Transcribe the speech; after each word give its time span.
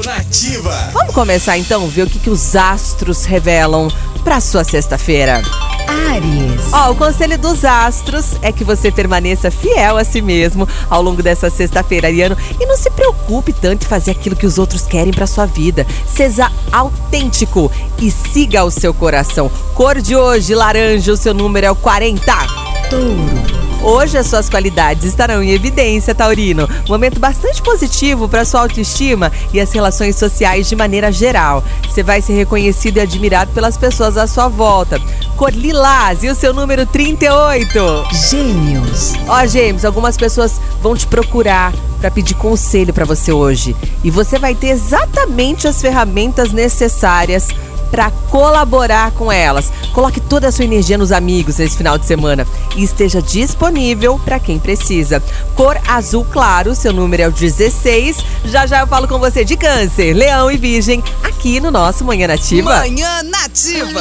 Nativa. 0.00 0.90
Vamos 0.92 1.14
começar 1.14 1.58
então, 1.58 1.86
ver 1.86 2.04
o 2.04 2.06
que, 2.06 2.18
que 2.18 2.30
os 2.30 2.56
astros 2.56 3.24
revelam 3.26 3.88
para 4.24 4.40
sua 4.40 4.64
sexta-feira. 4.64 5.42
Ares. 5.86 6.72
Ó, 6.72 6.92
o 6.92 6.94
conselho 6.94 7.36
dos 7.36 7.64
astros 7.64 8.36
é 8.40 8.50
que 8.50 8.64
você 8.64 8.90
permaneça 8.90 9.50
fiel 9.50 9.98
a 9.98 10.04
si 10.04 10.22
mesmo 10.22 10.66
ao 10.88 11.02
longo 11.02 11.22
dessa 11.22 11.50
sexta-feira, 11.50 12.08
Ariano, 12.08 12.36
e 12.58 12.64
não 12.64 12.76
se 12.76 12.90
preocupe 12.90 13.52
tanto 13.52 13.84
em 13.84 13.88
fazer 13.88 14.12
aquilo 14.12 14.36
que 14.36 14.46
os 14.46 14.58
outros 14.58 14.82
querem 14.82 15.12
para 15.12 15.26
sua 15.26 15.44
vida. 15.44 15.86
Seja 16.06 16.50
autêntico 16.70 17.70
e 18.00 18.10
siga 18.10 18.64
o 18.64 18.70
seu 18.70 18.94
coração. 18.94 19.50
Cor 19.74 20.00
de 20.00 20.16
hoje, 20.16 20.54
laranja, 20.54 21.12
o 21.12 21.16
seu 21.16 21.34
número 21.34 21.66
é 21.66 21.70
o 21.70 21.76
40. 21.76 22.32
Touro. 22.88 23.51
Hoje 23.82 24.16
as 24.16 24.28
suas 24.28 24.48
qualidades 24.48 25.02
estarão 25.04 25.42
em 25.42 25.50
evidência, 25.50 26.14
Taurino. 26.14 26.68
Momento 26.88 27.18
bastante 27.18 27.60
positivo 27.60 28.28
para 28.28 28.44
sua 28.44 28.60
autoestima 28.60 29.32
e 29.52 29.60
as 29.60 29.72
relações 29.72 30.14
sociais 30.14 30.68
de 30.68 30.76
maneira 30.76 31.10
geral. 31.10 31.64
Você 31.84 32.00
vai 32.00 32.22
ser 32.22 32.34
reconhecido 32.34 32.98
e 32.98 33.00
admirado 33.00 33.50
pelas 33.52 33.76
pessoas 33.76 34.16
à 34.16 34.28
sua 34.28 34.46
volta. 34.46 35.00
Cor 35.36 35.50
lilás 35.50 36.22
e 36.22 36.28
o 36.28 36.34
seu 36.34 36.54
número 36.54 36.86
38. 36.86 37.72
Gêmeos. 38.30 39.14
Ó, 39.26 39.44
Gêmeos, 39.46 39.84
algumas 39.84 40.16
pessoas 40.16 40.60
vão 40.80 40.94
te 40.94 41.06
procurar 41.08 41.72
para 42.00 42.10
pedir 42.10 42.34
conselho 42.34 42.94
para 42.94 43.04
você 43.04 43.32
hoje. 43.32 43.74
E 44.04 44.12
você 44.12 44.38
vai 44.38 44.54
ter 44.54 44.68
exatamente 44.68 45.66
as 45.66 45.82
ferramentas 45.82 46.52
necessárias 46.52 47.48
para 47.92 48.10
colaborar 48.30 49.12
com 49.12 49.30
elas. 49.30 49.70
Coloque 49.92 50.18
toda 50.18 50.48
a 50.48 50.52
sua 50.52 50.64
energia 50.64 50.96
nos 50.96 51.12
amigos 51.12 51.58
nesse 51.58 51.76
final 51.76 51.98
de 51.98 52.06
semana 52.06 52.46
e 52.74 52.82
esteja 52.82 53.20
disponível 53.20 54.18
para 54.18 54.40
quem 54.40 54.58
precisa. 54.58 55.22
Cor 55.54 55.78
azul 55.86 56.26
claro, 56.32 56.74
seu 56.74 56.92
número 56.92 57.22
é 57.22 57.28
o 57.28 57.30
16. 57.30 58.16
Já 58.46 58.66
já 58.66 58.80
eu 58.80 58.86
falo 58.86 59.06
com 59.06 59.18
você 59.18 59.44
de 59.44 59.58
Câncer, 59.58 60.14
Leão 60.14 60.50
e 60.50 60.56
Virgem 60.56 61.04
aqui 61.22 61.60
no 61.60 61.70
nosso 61.70 62.02
Manhã 62.02 62.26
Nativa. 62.26 62.78
Manhã 62.78 63.22
Nativa. 63.24 64.00